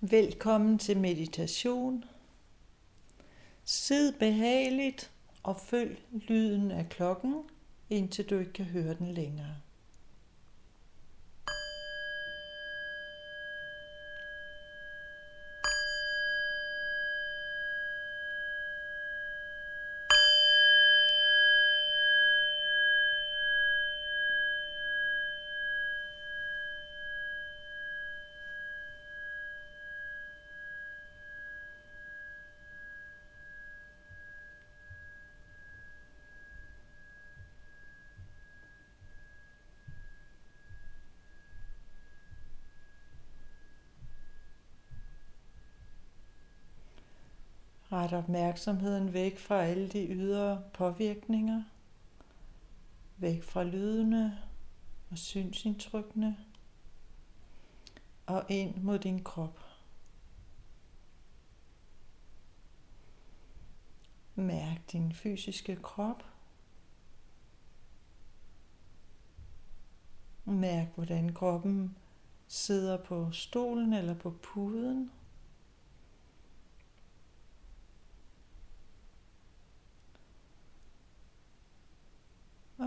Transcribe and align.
Velkommen 0.00 0.78
til 0.78 0.98
meditation. 0.98 2.04
Sid 3.64 4.12
behageligt 4.12 5.10
og 5.42 5.56
følg 5.60 5.98
lyden 6.12 6.70
af 6.70 6.88
klokken, 6.88 7.34
indtil 7.90 8.30
du 8.30 8.38
ikke 8.38 8.52
kan 8.52 8.64
høre 8.64 8.94
den 8.94 9.14
længere. 9.14 9.54
Ret 47.98 48.12
opmærksomheden 48.12 49.12
væk 49.12 49.38
fra 49.38 49.62
alle 49.62 49.88
de 49.88 50.08
ydre 50.08 50.62
påvirkninger. 50.74 51.62
Væk 53.16 53.42
fra 53.42 53.64
lydene 53.64 54.38
og 55.10 55.18
synsindtrykkene. 55.18 56.36
Og 58.26 58.44
ind 58.48 58.76
mod 58.76 58.98
din 58.98 59.24
krop. 59.24 59.60
Mærk 64.34 64.92
din 64.92 65.12
fysiske 65.12 65.76
krop. 65.76 66.24
Mærk, 70.44 70.88
hvordan 70.94 71.34
kroppen 71.34 71.96
sidder 72.48 72.96
på 73.04 73.32
stolen 73.32 73.92
eller 73.92 74.14
på 74.14 74.30
puden. 74.30 75.10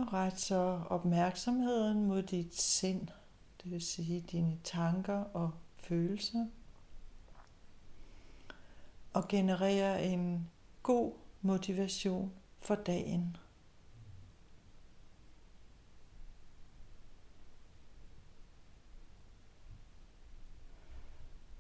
Og 0.02 0.14
ret 0.14 0.40
så 0.40 0.82
opmærksomheden 0.90 2.06
mod 2.06 2.24
dit 2.24 2.62
sind, 2.62 3.08
det 3.64 3.72
vil 3.72 3.82
sige 3.82 4.22
dine 4.32 4.58
tanker 4.64 5.14
og 5.14 5.52
følelser. 5.78 6.46
Og 9.14 9.28
generere 9.28 10.06
en 10.06 10.50
god 10.84 11.14
motivation 11.42 12.32
for 12.60 12.76
dagen. 12.76 13.38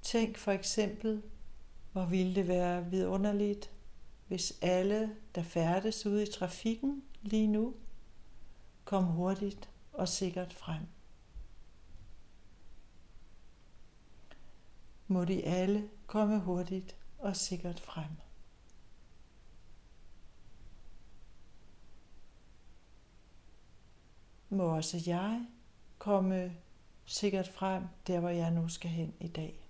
Tænk 0.02 0.38
for 0.38 0.52
eksempel, 0.52 1.22
hvor 1.92 2.06
ville 2.06 2.36
det 2.36 2.47
være 2.47 2.86
vidunderligt, 2.86 3.72
hvis 4.28 4.58
alle, 4.62 5.16
der 5.36 5.44
færdes 5.44 6.06
ude 6.06 6.23
i 6.23 6.31
trafikken 6.31 7.03
lige 7.22 7.47
nu, 7.47 7.73
kom 8.92 9.06
hurtigt 9.06 9.70
og 9.94 10.08
sikkert 10.08 10.53
frem. 10.53 10.81
Må 15.08 15.25
de 15.25 15.45
alle 15.45 15.89
komme 16.08 16.39
hurtigt 16.39 16.95
og 17.17 17.36
sikkert 17.36 17.80
frem. 17.80 18.12
Må 24.50 24.63
også 24.63 25.03
jeg 25.06 25.46
komme 25.97 26.57
sikkert 27.06 27.47
frem 27.47 27.84
der, 28.07 28.19
hvor 28.19 28.30
jeg 28.30 28.51
nu 28.51 28.68
skal 28.68 28.91
hen 28.91 29.13
i 29.19 29.28
dag. 29.28 29.68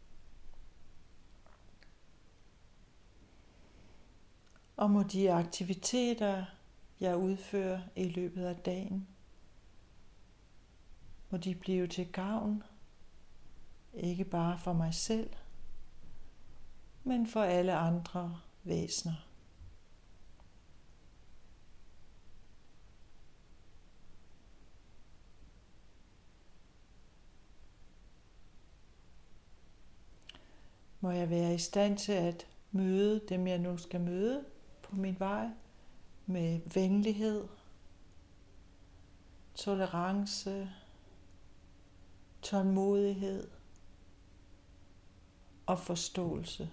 Og 4.78 4.92
må 4.92 5.04
de 5.04 5.32
aktiviteter, 5.34 6.46
jeg 7.00 7.18
udfører 7.18 7.82
i 7.96 8.10
løbet 8.10 8.46
af 8.46 8.56
dagen, 8.56 9.08
må 11.32 11.38
de 11.38 11.56
blive 11.56 11.88
til 11.88 12.12
gavn, 12.12 12.64
ikke 13.94 14.26
bare 14.26 14.60
for 14.60 14.74
mig 14.74 14.94
selv, 14.94 15.30
men 17.04 17.28
for 17.28 17.42
alle 17.44 17.74
andre 17.74 18.40
væsener. 18.64 19.28
Må 31.00 31.12
jeg 31.12 31.30
være 31.30 31.56
i 31.56 31.58
stand 31.58 31.98
til 31.98 32.12
at 32.12 32.48
møde 32.72 33.22
dem, 33.30 33.48
jeg 33.48 33.58
nu 33.58 33.78
skal 33.78 34.02
møde 34.02 34.46
på 34.82 34.96
min 34.96 35.20
vej, 35.20 35.50
med 36.26 36.60
venlighed, 36.74 37.48
tolerance, 39.56 40.70
tålmodighed 42.52 43.48
og 45.66 45.80
forståelse. 45.80 46.70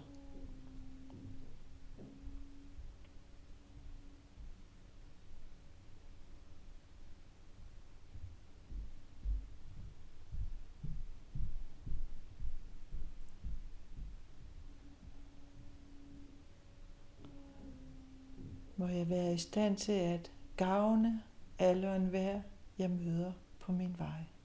må 18.76 18.88
jeg 18.88 19.10
være 19.10 19.34
i 19.34 19.38
stand 19.38 19.76
til 19.76 19.92
at 19.92 20.32
gavne 20.56 21.22
alle 21.58 21.90
og 21.90 21.96
enhver, 21.96 22.40
jeg 22.78 22.90
møder 22.90 23.32
på 23.60 23.72
min 23.72 23.94
vej. 23.98 24.37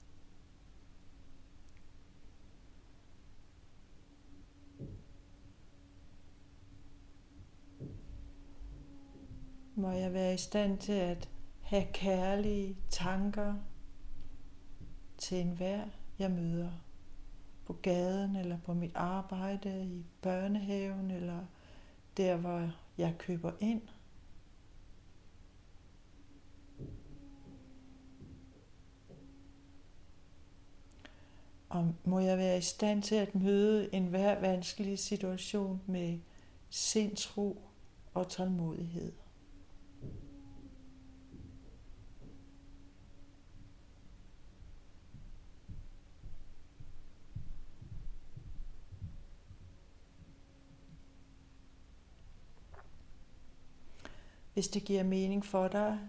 Må 9.84 9.92
jeg 9.92 10.14
være 10.14 10.34
i 10.34 10.38
stand 10.38 10.78
til 10.78 10.92
at 10.92 11.30
have 11.62 11.86
kærlige 11.94 12.78
tanker 12.90 13.56
til 15.18 15.42
enhver, 15.42 15.86
jeg 16.20 16.32
møder 16.32 16.72
på 17.66 17.74
gaden 17.74 18.36
eller 18.36 18.58
på 18.66 18.74
mit 18.74 18.92
arbejde, 18.96 19.86
i 19.86 20.06
børnehaven 20.22 21.12
eller 21.12 21.46
der, 22.18 22.36
hvor 22.36 22.72
jeg 22.98 23.16
køber 23.18 23.52
ind. 23.60 23.82
Og 31.70 31.94
må 32.04 32.20
jeg 32.20 32.38
være 32.38 32.58
i 32.58 32.62
stand 32.62 33.04
til 33.04 33.16
at 33.16 33.36
møde 33.36 33.94
enhver 33.94 34.40
vanskelig 34.40 35.00
situation 35.00 35.82
med 35.88 36.20
sindsro 36.70 37.62
og 38.14 38.30
tålmodighed. 38.30 39.23
Hvis 54.54 54.68
det 54.68 54.84
giver 54.84 55.04
mening 55.04 55.46
for 55.46 55.68
dig, 55.68 56.00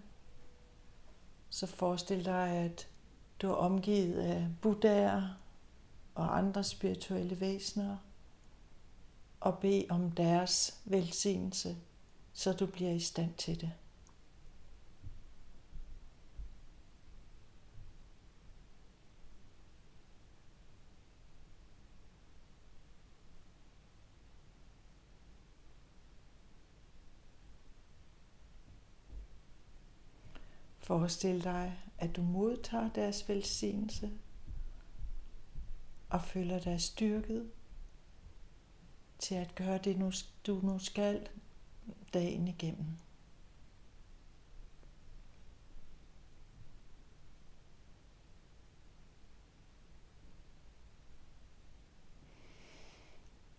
så 1.49 1.67
forestil 1.67 2.25
dig, 2.25 2.49
at 2.49 2.87
du 3.41 3.49
er 3.49 3.55
omgivet 3.55 4.19
af 4.19 4.47
buddhaer 4.61 5.29
og 6.15 6.37
andre 6.37 6.63
spirituelle 6.63 7.39
væsener, 7.39 7.97
og 9.39 9.59
bed 9.59 9.83
om 9.89 10.11
deres 10.11 10.79
velsignelse, 10.85 11.77
så 12.33 12.53
du 12.53 12.65
bliver 12.65 12.91
i 12.91 12.99
stand 12.99 13.33
til 13.33 13.61
det. 13.61 13.71
Forestil 30.85 31.43
dig, 31.43 31.79
at 31.97 32.15
du 32.15 32.21
modtager 32.21 32.89
deres 32.89 33.29
velsignelse 33.29 34.11
og 36.09 36.21
føler 36.21 36.59
dig 36.59 36.81
styrket 36.81 37.51
til 39.19 39.35
at 39.35 39.55
gøre 39.55 39.77
det, 39.77 40.25
du 40.47 40.59
nu 40.63 40.79
skal 40.79 41.27
dagen 42.13 42.47
igennem. 42.47 42.85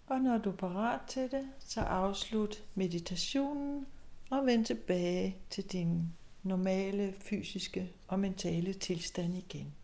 Og 0.07 0.21
når 0.21 0.39
du 0.39 0.51
er 0.51 0.57
parat 0.57 1.01
til 1.09 1.31
det, 1.31 1.49
så 1.59 1.81
afslut 1.81 2.65
meditationen 2.75 3.87
og 4.31 4.47
vend 4.47 4.65
tilbage 4.65 5.37
til 5.51 5.65
din 5.65 6.13
normale 6.47 7.15
fysiske 7.19 7.91
og 8.09 8.21
mentale 8.21 8.73
tilstand 8.73 9.37
igen. 9.37 9.75